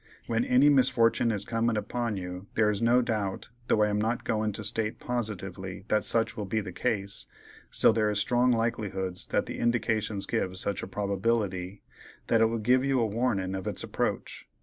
When 0.25 0.43
any 0.43 0.67
misfortin' 0.67 1.31
is 1.31 1.45
comin' 1.45 1.77
upon 1.77 2.17
you 2.17 2.47
there 2.55 2.71
is 2.71 2.81
no 2.81 3.03
doubt 3.03 3.51
(though 3.67 3.83
I 3.83 3.89
am 3.89 4.01
not 4.01 4.23
goin' 4.23 4.51
to 4.53 4.63
state 4.63 4.99
positively 4.99 5.85
that 5.89 6.03
such 6.03 6.35
will 6.35 6.47
be 6.47 6.59
the 6.59 6.71
case, 6.71 7.27
still 7.69 7.93
there 7.93 8.09
is 8.09 8.17
strong 8.17 8.49
likelihoods 8.51 9.27
that 9.27 9.45
the 9.45 9.59
indications 9.59 10.25
give 10.25 10.57
such 10.57 10.81
a 10.81 10.87
probability) 10.87 11.83
that 12.29 12.41
it 12.41 12.45
will 12.47 12.57
give 12.57 12.83
you 12.83 12.97
warnin' 12.97 13.53
of 13.53 13.67
its 13.67 13.83
approach. 13.83 14.49